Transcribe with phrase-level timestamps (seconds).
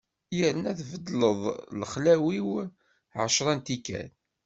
[0.37, 1.39] Yerna tbeddleḍ
[1.79, 2.49] lexlaṣ-iw
[3.21, 4.09] ɛecṛa n tikkal.